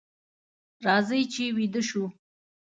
راځئ 0.85 1.21
چې 1.33 1.43
ویده 1.57 1.81
شو. 1.89 2.05